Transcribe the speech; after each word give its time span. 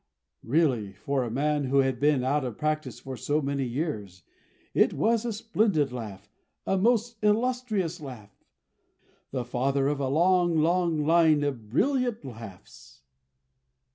Ha, 0.41 0.47
ha, 0.47 0.47
ha!" 0.47 0.51
Really, 0.51 0.93
for 0.93 1.23
a 1.23 1.29
man 1.29 1.65
who 1.65 1.77
had 1.85 1.99
been 1.99 2.23
out 2.23 2.43
of 2.43 2.57
practice 2.57 2.99
for 2.99 3.15
so 3.15 3.39
many 3.39 3.65
years, 3.65 4.23
it 4.73 4.93
was 4.95 5.25
a 5.25 5.31
splendid 5.31 5.91
laugh, 5.91 6.27
a 6.65 6.75
most 6.75 7.17
illustrious 7.23 7.99
laugh. 8.01 8.43
The 9.29 9.45
father 9.45 9.87
of 9.87 9.99
a 9.99 10.09
long, 10.09 10.55
long 10.57 11.05
line 11.05 11.43
of 11.43 11.69
brilliant 11.69 12.25
laughs! 12.25 13.03